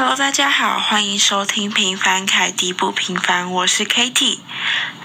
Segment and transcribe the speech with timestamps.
[0.00, 4.38] Hello，大家好，欢迎收听《平凡凯蒂不平凡》，我是 Katie。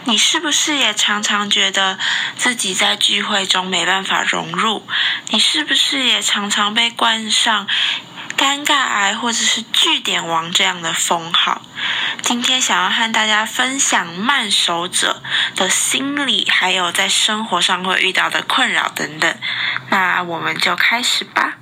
[0.03, 1.97] 你是不是也常常觉得
[2.37, 4.87] 自己在聚会中没办法融入？
[5.29, 7.67] 你是不是也常常被冠上
[8.37, 11.63] 尴尬癌或者是据点王这样的封号？
[12.21, 15.23] 今天想要和大家分享慢熟者
[15.55, 19.35] 的心理，还有在生活上会遇到的困扰等等。
[19.89, 21.55] 那我们就开始吧。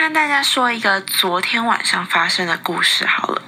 [0.00, 3.42] 先和大家说一个昨天晚上发生的故事好了。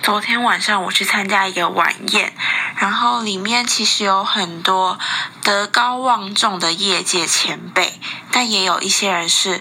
[0.00, 2.32] 昨天晚上我去参加一个晚宴，
[2.76, 5.00] 然后里面其实有很多
[5.42, 9.60] 德高望重的业界前辈，但也有一些人是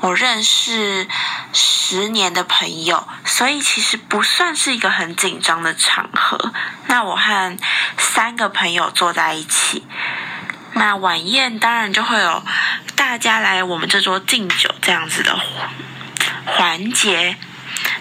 [0.00, 1.06] 我认识
[1.52, 6.54] 十年的朋友，所以其实不算是一个很紧张的场合。
[6.86, 7.58] 那我和
[7.98, 9.86] 三个朋友坐在一起，
[10.72, 12.42] 那晚宴当然就会有。
[13.08, 15.34] 大家来我们这桌敬酒这样子的
[16.44, 17.36] 环节，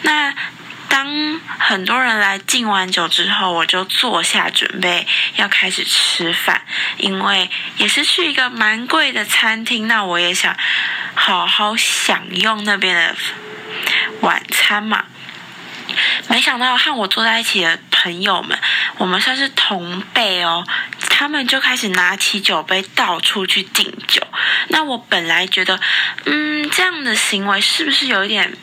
[0.01, 0.33] 那
[0.89, 6.61] 当很多人来敬完酒之后，我就坐下准备要开始吃饭，
[6.97, 10.53] 因为也是去一个蛮贵的餐厅，那我也想
[11.15, 13.15] 好好享用那边的
[14.19, 15.05] 晚餐嘛。
[16.27, 18.59] 没想到和我坐在一起的朋友们，
[18.97, 20.67] 我们算是同辈哦。
[21.19, 24.21] 他们就开始拿起酒杯到处去敬酒。
[24.67, 25.79] 那我本来觉得，
[26.25, 28.55] 嗯，这样的行为是不是有一点，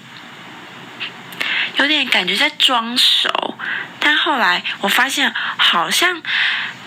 [1.78, 3.58] 有点感觉在装熟？
[3.98, 6.22] 但后来我发现，好像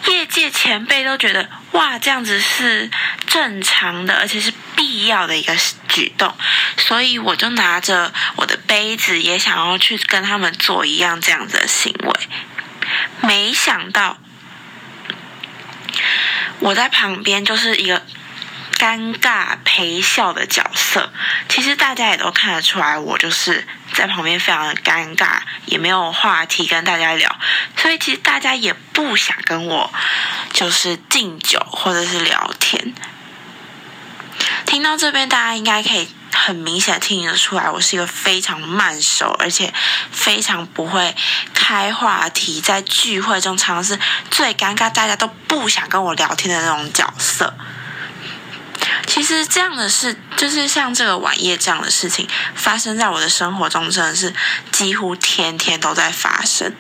[0.05, 2.89] 业界前辈都觉得，哇，这样子是
[3.25, 5.53] 正常的，而且是必要的一个
[5.89, 6.33] 举动。
[6.77, 12.13] 所以我就拿着我的杯子，也想要去跟他们做一样这样子的行为。
[13.19, 14.17] 没想到。
[16.59, 18.01] 我在旁边就是一个
[18.77, 21.11] 尴尬陪笑的角色，
[21.49, 27.36] 其实大家也都看得出来，我就是在旁边非常的尴尬，也没有话题跟大家聊，
[27.75, 29.93] 所以其实大家也不想跟我
[30.53, 32.93] 就是敬酒或者是聊天。
[34.65, 36.09] 听到这边，大家应该可以。
[36.45, 39.73] 很明显听得出来，我是一个非常慢熟，而且
[40.11, 41.15] 非常不会
[41.53, 43.99] 开话题，在聚会中常常是
[44.30, 47.53] 最尴尬，大家都不想跟我聊天的那种角色。
[49.05, 54.33] 其实这样的事，就是像这个晚宴这样的事情，发生在我的生活中，真的是
[54.71, 56.73] 几乎天天都在发生。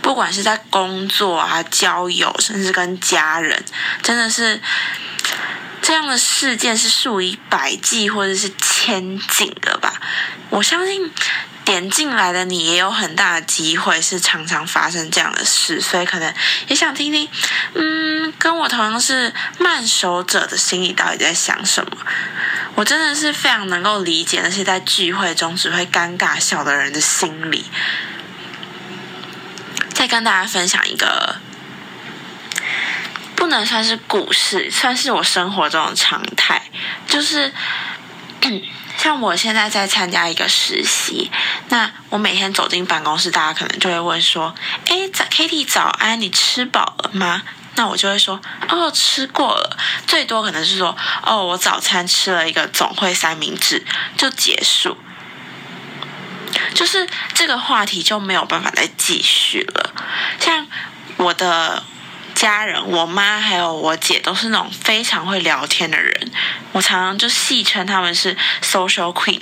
[0.00, 3.64] 不管是在工作啊、交友，甚至跟家人，
[4.02, 4.60] 真的是。
[5.86, 10.00] 这样的事件是数以百计或者是千计的吧？
[10.48, 11.12] 我相信
[11.62, 16.34] 点进来的你也有很大的机会是常常发生这样的事，所以可能
[16.68, 17.28] 也想听听，
[17.74, 21.90] 嗯，跟我同样是慢熟者的心里到底在想什么？
[22.76, 27.66] 我真的是非常能够理解那些在聚会中只会尴尬笑的人的心理。
[29.92, 31.36] 再跟大家分享一个。
[33.44, 36.62] 不能算是故事，算是我生活中的常态。
[37.06, 37.52] 就是，
[38.96, 41.30] 像我现在在参加一个实习，
[41.68, 44.54] 那我每天走进办公室，大家可能就会问说
[44.88, 47.42] ：“哎，早，Katie 早安，你吃饱了吗？”
[47.76, 48.40] 那我就会说
[48.70, 49.76] ：“哦，吃过了。”
[50.08, 53.84] 最多可能是说：“哦，我早餐吃了一个总会三明治，
[54.16, 54.96] 就结束。”
[56.72, 59.92] 就是这个话题就没有办法再继续了。
[60.40, 60.66] 像
[61.18, 61.84] 我的。
[62.34, 66.32] 家人，我妈还有我姐都是那种非常会聊天的人，
[66.72, 69.40] 我常常就戏称他们是 social queen。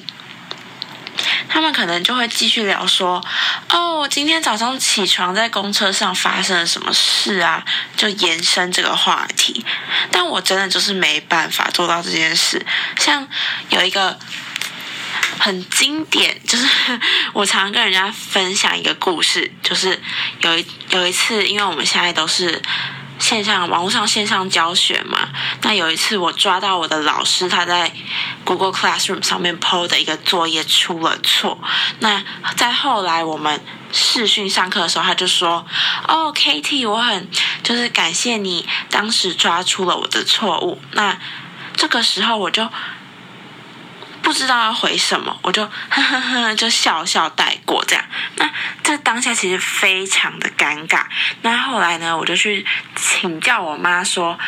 [1.48, 3.22] 他们可能就会继续聊说
[3.70, 7.64] ：“哦，我今天早上起床在公车上发生了什么事啊？”
[7.96, 9.64] 就延伸这个话题。
[10.10, 12.64] 但我真的就是没办法做到这件事。
[12.98, 13.26] 像
[13.70, 14.18] 有一个。
[15.44, 16.66] 很经典，就是
[17.34, 20.00] 我常跟人家分享一个故事，就是
[20.40, 22.62] 有一有一次，因为我们现在都是
[23.18, 25.30] 线上网络上线上教学嘛，
[25.62, 27.92] 那有一次我抓到我的老师他在
[28.44, 31.58] Google Classroom 上面 PO 的一个作业出了错，
[31.98, 32.22] 那
[32.56, 33.60] 在后来我们
[33.90, 35.66] 视讯上课的时候，他就说
[36.06, 37.28] ：“哦，Katie，我很
[37.64, 41.18] 就是感谢你当时抓出了我的错误。”那
[41.76, 42.70] 这个时候我就。
[44.32, 48.02] 不知道要回什么，我就呵呵呵，就笑笑带过这样。
[48.36, 48.50] 那
[48.82, 51.04] 这当下其实非常的尴尬。
[51.42, 52.64] 那后来呢，我就去
[52.96, 54.38] 请教我妈说，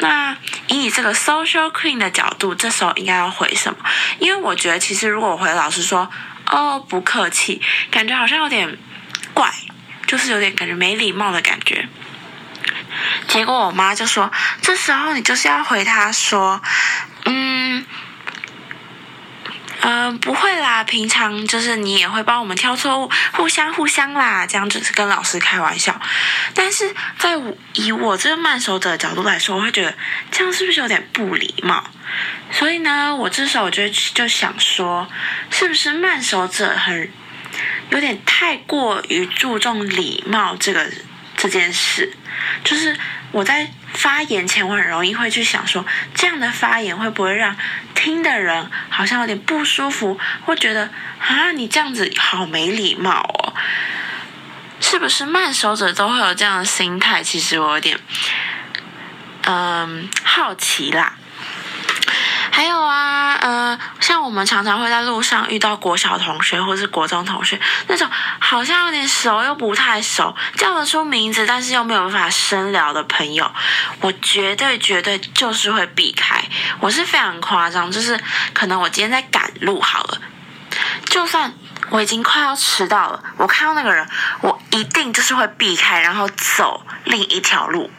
[0.00, 0.36] 那
[0.66, 3.78] 以你这个 social queen 的角度，这时候应该要回什么？
[4.18, 6.10] 因为我觉得其实如果我回老师说，
[6.50, 8.76] 哦，不客气，感觉好像有点
[9.32, 9.50] 怪，
[10.06, 11.88] 就是有点感觉没礼貌的感觉。
[13.28, 14.30] 结果我妈就说，
[14.60, 16.60] 这时候你就是要回她说，
[17.24, 17.86] 嗯。
[19.86, 26.00] 嗯、不会啦，平常就是你也会帮我们挑错误，互相互相啦，这样只是跟老师开玩笑。
[26.54, 27.38] 但是在
[27.74, 29.94] 以我这个慢熟者的角度来说，我会觉得
[30.30, 31.84] 这样是不是有点不礼貌？
[32.50, 35.06] 所以呢，我这时候我就就想说，
[35.50, 37.10] 是不是慢熟者很
[37.90, 40.90] 有点太过于注重礼貌这个
[41.36, 42.10] 这件事？
[42.64, 42.96] 就是
[43.32, 47.56] 我在发言前，我很容易会去想说，这样的发言会不会让
[47.94, 53.54] 听的人好像有点不舒服，会觉得啊，你这样子好没礼貌哦。
[54.80, 57.22] 是不是慢手者都会有这样的心态？
[57.22, 57.98] 其实我有点
[59.42, 61.14] 嗯好奇啦。
[62.54, 68.08] 还有啊，呃，像我们常常会在路上遇到国小同学或是国中同学，那种
[68.38, 73.50] 好像有点熟又不太熟，叫得出名字，但是又没有办法深聊的朋友，
[74.00, 76.44] 我绝对绝对就是会避开。
[76.78, 78.22] 我是非常夸张，就是
[78.52, 80.20] 可能我今天在赶路好了，
[81.06, 81.52] 就算
[81.90, 84.08] 我已经快要迟到了，我看到那个人，
[84.42, 87.90] 我一定就是会避开，然后走另一条路，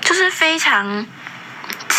[0.00, 1.04] 就是非常。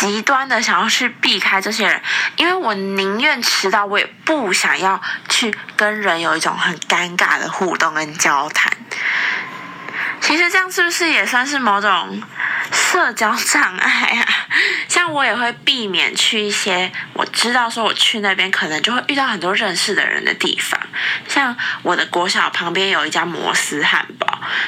[0.02, 2.02] 极端的想要去避开这些人，
[2.34, 8.72] 因为我宁愿迟到，我也不想要去跟人有一种很尴尬的互动跟交谈。
[10.20, 12.20] 其实这样是不是也算是某种
[12.72, 14.26] 社交障碍啊？
[14.88, 20.80] 像我也会避免去一些我知道说我去那边可能就会遇到很多认识的人的地方。
[21.28, 24.21] 像我的国小旁边有一家摩斯汉堡，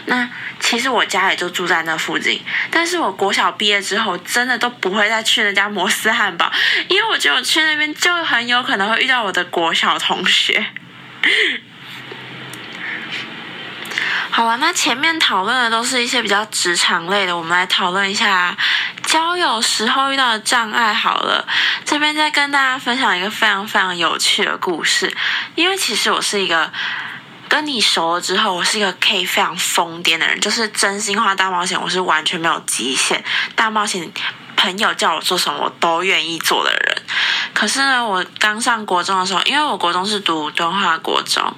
[0.06, 0.28] 那。
[0.60, 2.40] 其实我家也就住在那附近，
[2.70, 6.50] 但是我国小毕业之后，真的都不会再去那家摩斯汉堡，
[6.88, 10.64] 因为我觉得我去那边就很有可能会遇到我的国小同学。
[14.30, 18.56] 好了，那前面讨论的都是一些比较职场类的，我们来讨论一下
[19.02, 20.94] 交友时候遇到的障碍。
[20.94, 21.46] 好了，
[21.84, 25.14] 这边再跟大家分享一个非常非常有趣的故事，
[25.56, 26.72] 因为其实我是一个。
[27.48, 33.22] 跟你熟了之后，我是一个可以非常疯癫的人，就是真心话大冒险，我是完全没有极限。
[33.54, 34.10] 大冒险，
[34.56, 37.02] 朋友叫我做什么，我都愿意做的人。
[37.52, 41.54] 可是呢，我刚上国中的时候，因为我国中是读敦化国中，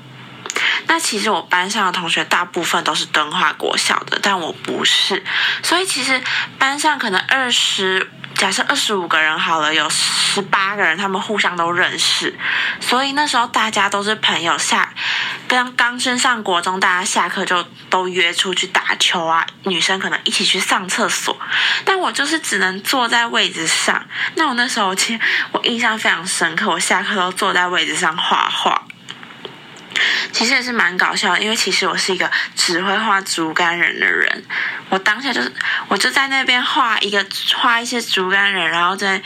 [0.86, 5.24] 那其实我班上的同学大部分都是敦化国小的，但我不是，
[5.62, 6.22] 所以其实
[6.58, 8.10] 班上可能二十。
[8.36, 12.38] 假设二十五个人好了，有十八个人他们互相都认识，
[12.80, 14.56] 所以那时候大家都是朋友。
[14.58, 14.92] 下
[15.48, 21.38] 刚刚升上国中，大家下课就都约出去打球啊，女生可能一起去上厕所，
[21.84, 24.04] 但我就是只能坐在位置上。
[24.34, 25.20] 那我那时候其实
[25.52, 28.85] 我印象非常深刻，我下课都坐在位置上画画。
[30.32, 34.44] 其实也是蛮搞笑，因为其实我是一个只会画竹竿人的人。
[34.88, 35.52] 我当下就是，
[35.88, 37.24] 我就在那边画一个
[37.56, 39.20] 画一些竹竿人，然后在，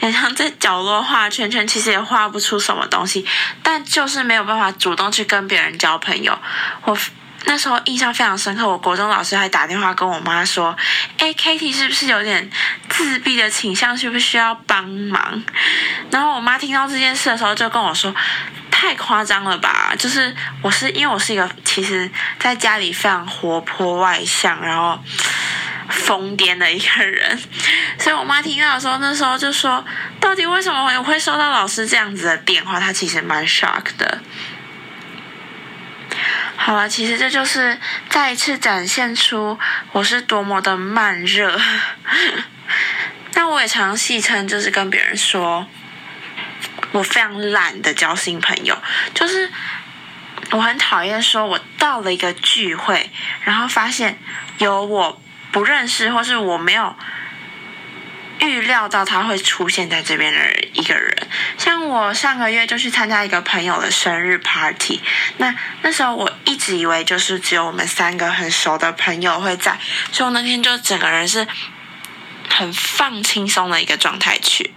[0.00, 3.26] 好像在角落画圈圈，其实也画不出什么东西，
[3.62, 6.36] 但就是没有办法主动去跟别人交朋友。
[6.82, 6.98] 我
[7.44, 10.76] 那时候印象非常深刻，我国中老师还打电话跟我妈说
[11.18, 12.50] ：“哎，Katie 是不是有点
[12.88, 13.96] 自闭的倾向？
[13.96, 15.42] 需不需要帮忙？”
[16.10, 18.14] 然后我妈听到这件事的时候，就跟我说。
[18.86, 19.94] 太夸张了吧！
[19.98, 25.02] 就是我是因为我是一个其实在家里非常活泼外向，然后
[25.88, 27.40] 疯癫的一个人，
[27.98, 29.82] 所以我妈听到的时候，那时候就说
[30.20, 34.20] ：“到底为什么我会收到老师这样子的电话？”她其实蛮 shock 的。
[36.54, 37.78] 好了，其实这就是
[38.10, 39.58] 再一次展现出
[39.92, 41.58] 我是多么的慢热。
[43.32, 45.66] 但我也常戏称，就是跟别人说。
[46.94, 48.80] 我非常懒得交新朋友，
[49.14, 49.50] 就是
[50.52, 53.10] 我很讨厌说，我到了一个聚会，
[53.42, 54.16] 然后发现
[54.58, 55.20] 有我
[55.50, 56.94] 不认识或是我没有
[58.38, 60.38] 预料到他会出现在这边的
[60.72, 61.26] 一个人。
[61.58, 65.00] 像我上个月就去参加一个朋友的生日 party，
[65.38, 69.76] 那那时候我一直以为就是只有我们三个很熟的朋友会在，
[70.12, 71.44] 所以我那天就整个人是
[72.48, 74.72] 很放轻松的一个状态去。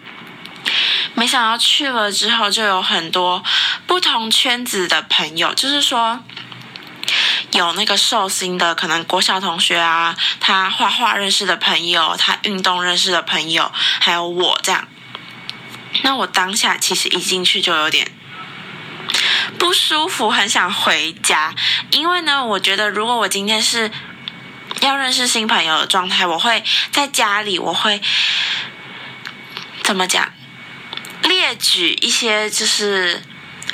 [1.17, 3.43] 没想到去了之后，就有很多
[3.87, 6.23] 不同圈子的朋友，就是说
[7.53, 14.87] 有那个寿星的，可能国小同学啊，他画画认识的朋友，他运动认识的朋友，还有我这样。
[16.03, 18.11] 那我当下其实一进去就有点
[19.57, 21.55] 不舒服，很想回家，
[21.89, 23.89] 因为呢，我觉得如果我今天是
[24.81, 27.99] 要认识新朋友的状态，我会在家里，我会
[29.81, 30.31] 怎么讲？
[31.37, 33.21] 列举一些就是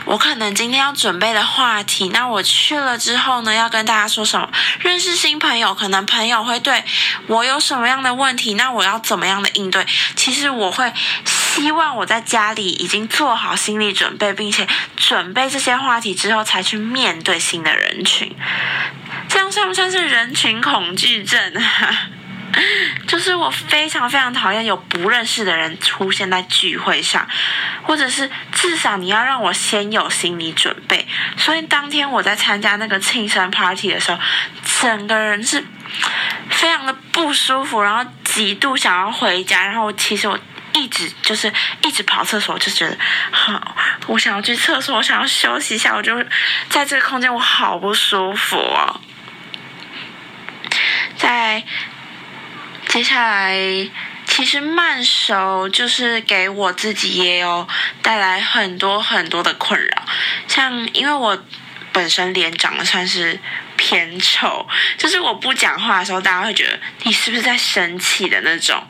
[0.03, 2.09] 我可能今天要准备的话题。
[2.09, 4.49] 那我去了之后呢，要跟大家说什么？
[4.81, 6.83] 认识新朋友，可能朋友会对
[7.27, 8.55] 我有什么样的问题？
[8.55, 9.85] 那我要怎么样的应对？
[10.17, 10.91] 其实我会
[11.23, 14.67] 希望我在家里已经做好心理准备，并且
[14.97, 18.35] 准备这些话题之后才去面对新的人群。
[19.29, 22.09] 这样算不算是人群恐惧症啊？
[23.07, 27.27] 就是我非常非常讨厌有不认识的人出现在聚会上，
[27.81, 31.07] 或者是至少你要让我先有心理准备。
[31.35, 34.19] 所以当天我在参加那个庆生 party 的时候，
[34.81, 35.65] 整个人是
[36.49, 39.65] 非常的不舒服，然后极度想要回家。
[39.65, 40.39] 然后其实我
[40.73, 42.95] 一直就是一直跑厕所，就觉得
[43.31, 43.75] 好，
[44.07, 45.95] 我想要去厕所，我想要休息一下。
[45.95, 46.23] 我就
[46.69, 49.01] 在这个空间，我好不舒服哦。
[51.17, 51.63] 在。
[52.93, 53.57] 接下来，
[54.27, 57.67] 其实慢熟就是给我自己也有
[58.03, 60.03] 带来很多很多的困扰，
[60.47, 61.43] 像因为我
[61.91, 63.39] 本身脸长得算是
[63.75, 68.87] 偏丑，就是我不讲话的时候，大家会觉得你是不是在生气的那种，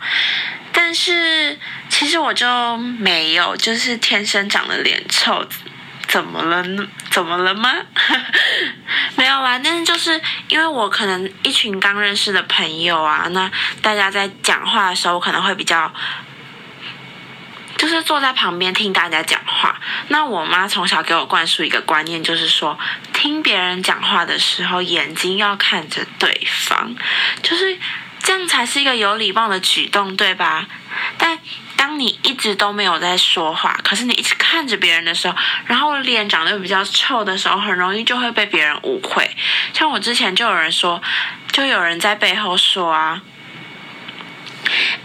[0.73, 1.57] 但是
[1.87, 5.47] 其实我就没有，就是天生长得脸臭。
[6.13, 6.87] 怎么了呢？
[7.09, 7.73] 怎么了吗？
[9.17, 13.49] 没有啦，但是就是因为我可能一群刚认识的朋友啊，那
[13.81, 15.91] 大家在讲话的时候，我可能会比较，
[17.77, 19.81] 就是坐在旁边听大家讲话。
[20.09, 22.77] 那我妈从小给我灌输一个观念，就是说
[23.11, 26.95] 听别人讲话的时候，眼睛要看着对方，
[27.41, 27.75] 就是
[28.21, 30.67] 这样才是一个有礼貌的举动，对吧？
[31.17, 31.39] 但
[31.93, 35.35] 你一直都没有在说话，可是你一直看着别人的时候，
[35.65, 39.29] 然后脸长得又比较臭的时候，很容易就会被别人误会。
[39.73, 41.01] 像我之前就有人说，
[41.51, 43.21] 就有人在背后说啊，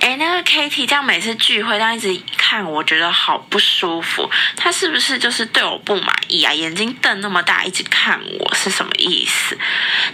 [0.01, 4.31] 诶，那个 Kitty 这样每次聚会这样一直看我，觉得好不舒服。
[4.57, 6.53] 他是不是就是对我不满意啊？
[6.53, 9.59] 眼睛瞪那么大，一直看我是什么意思？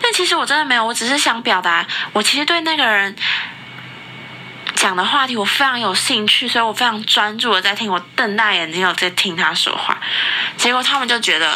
[0.01, 3.15] 但其实我真的没有，我只是想表达，我其实对那个人。
[4.75, 9.99] 讲的话题我非常有兴趣，所以我非常专注的在听，我瞪大眼睛有在听他说话，
[10.57, 11.55] 结果他们就觉得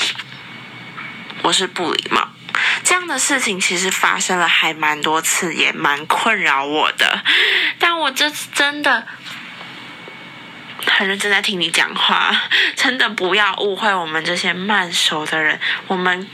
[1.42, 2.26] 我是不礼貌。
[2.82, 7.22] 这样的事情其实发生了还蛮多次，也蛮困扰我的。
[7.78, 9.06] 但我这次真的
[10.86, 12.34] 很认真在听你讲话，
[12.76, 16.26] 真的不要误会我们这些慢熟的人，我们。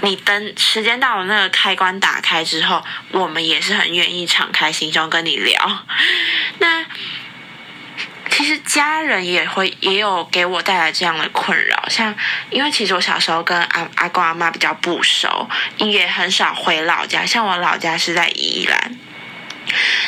[0.00, 5.84] 你等时间到了，那个开关打开之后，我们也是很愿意敞开心胸跟你聊。
[6.60, 6.84] 那
[8.30, 12.14] 其实家人也会也有给我带来这样的困扰，像
[12.50, 17.26] 因为其实我小时候跟阿阿公阿妈比较不熟，也很少回老家。
[17.26, 18.96] 像我老家是在宜兰，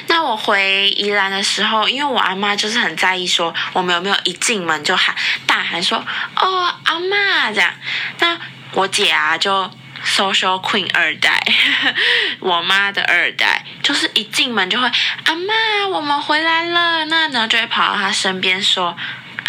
[0.06, 5.16] 那我回宜兰的时候，因为我阿妈就是很在意，说我们有没有一进门就喊
[5.46, 5.98] 大喊说
[6.36, 7.74] “哦，阿妈”这样。
[8.20, 8.38] 那
[8.74, 9.68] 我姐啊就。
[10.20, 11.40] Social Queen 二代，
[12.40, 14.86] 我妈的二代，就是一进门就会，
[15.24, 18.94] 阿妈，我们回来了，那然后就会跑到她身边说。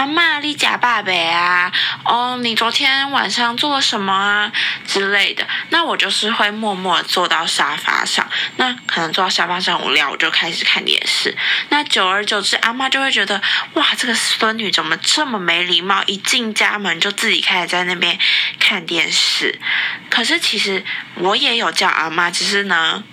[0.01, 1.72] 阿嬷，你假爸爸啊？
[2.05, 4.51] 哦，你昨天晚上做了什么啊？
[4.88, 5.48] 之类的。
[5.70, 8.27] 那我就是会默默坐到沙发上。
[8.55, 11.38] 那可能坐到沙发上无聊，我就开始看电视。
[11.70, 13.39] 那久而久之，阿妈就会觉得，
[13.75, 16.01] 哇，这个孙女怎么这么没礼貌？
[16.08, 18.17] 一进家门就自己开始在那边
[18.60, 19.62] 看电视。
[20.10, 23.03] 可是其实我也有叫阿妈，只是呢，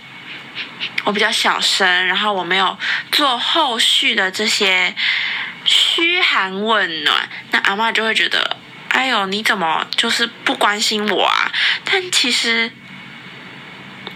[1.04, 2.78] 我比较小声，然后我没有
[3.12, 4.97] 做后续的这些。
[5.70, 8.56] 嘘寒问暖，那阿嬷就会觉得，
[8.88, 11.52] 哎呦，你怎么就是不关心我啊？
[11.84, 12.72] 但其实，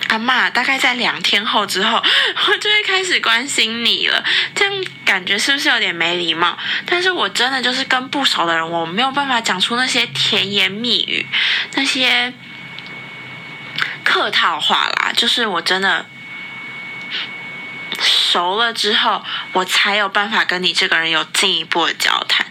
[0.08, 1.98] 阿嬷大概在两天后之后，
[2.48, 4.24] 我就会开始关心你了。
[4.54, 6.56] 这样感觉是不是有点没礼貌？
[6.86, 11.26] 但是我真的就是跟不熟的人，我没有办法讲出那些甜言蜜语，
[11.74, 12.32] 那些
[14.02, 15.12] 客套话啦。
[15.14, 16.06] 就是我真的。
[18.32, 19.22] 熟了之后，
[19.52, 22.46] 我才有办法跟你这个人有进一步的交谈。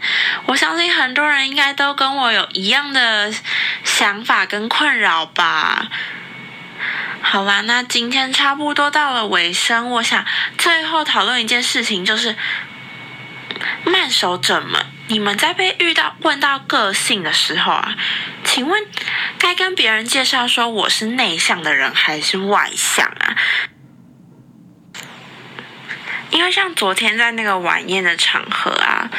[0.45, 3.33] 我相信很多人应该都跟我有一样的
[3.83, 5.87] 想法跟困扰吧。
[7.23, 10.23] 好啦，那今天差不多到了尾声，我想
[10.55, 12.35] 最后讨论一件事情，就是
[13.83, 17.95] 慢熟者们，你们在被遇到问到个性的时候啊，
[18.43, 18.85] 请问
[19.39, 23.35] 该跟别人介绍说我是内向的人还是外向啊？
[26.31, 29.09] 因为像昨天在那个晚宴的场合啊，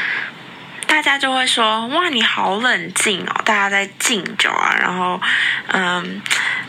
[0.87, 5.21] 大家就会说：“哇，你好冷静哦！”大家在敬酒啊，然后
[5.69, 6.21] 嗯，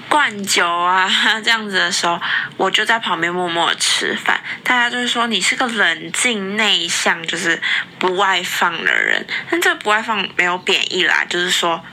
[0.07, 1.09] 灌酒啊
[1.43, 2.21] 这样子的时候，
[2.57, 4.41] 我就在旁边默默吃饭。
[4.63, 7.61] 大家就是说：“你是个冷静内向，就是
[7.99, 11.83] 不外放的人。”但这不外放没有贬义啦，就是说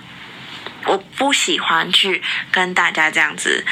[0.87, 3.65] 我不喜欢去跟大家这样子。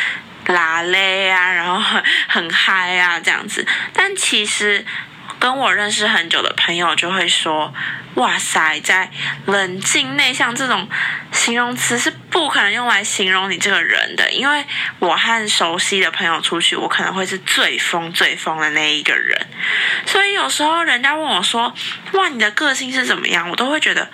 [0.48, 3.66] 拉嘞啊，然后很很嗨啊，这样子。
[3.94, 4.84] 但其实
[5.38, 7.72] 跟我认识很久的朋友就会说
[8.14, 9.08] ：“哇塞，在
[9.46, 10.88] 冷静内向这种
[11.30, 14.64] 形容词是不可能用来形容你这个人的，因为
[14.98, 19.46] 我和熟悉的朋友出去，我可能会是最疯最疯的那一个人。
[20.06, 21.72] 所以有时候人家问我说
[22.14, 24.10] ：‘哇，你的个性是怎么样？’我都会觉得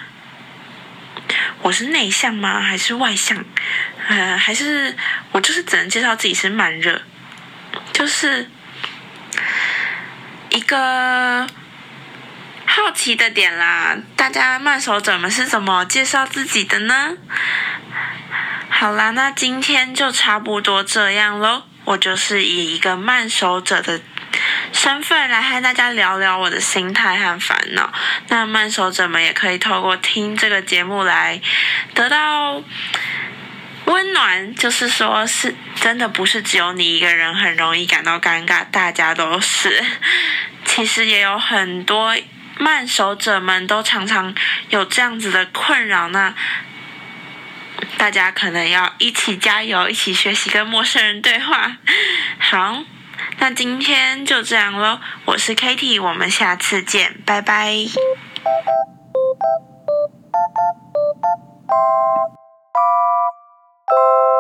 [1.63, 2.61] 我是内向吗？
[2.61, 3.43] 还是外向？
[4.05, 4.97] 还是
[5.33, 7.03] 我就是只能介绍自己是慢热，
[7.93, 8.49] 就是。”
[10.51, 11.49] 一个
[12.65, 17.17] 好奇的点啦，大家慢手者们是怎么介绍自己的呢？
[18.71, 21.65] 好啦，那今天就差不多这样喽。
[21.87, 24.01] 我就是以一个慢手者的
[24.73, 27.93] 身份来和大家聊聊我的心态和烦恼。
[28.29, 31.41] 那慢手者们也可以透过听这个节目来
[31.95, 32.63] 得到
[33.87, 39.85] 温暖，就是说是真的不是只有你一个人很容易感到尴尬，大家都是。
[40.65, 42.17] 其实也有很多
[42.59, 44.35] 慢手者们都常常
[44.71, 46.35] 有这样子的困扰，那
[47.99, 51.77] 大家可能要一起加油，一起学习跟陌生人对话。
[52.41, 52.83] 好，
[53.39, 57.75] 那今天就这样喽，我是 Kitty，我们下次见，拜拜。
[63.97, 64.34] you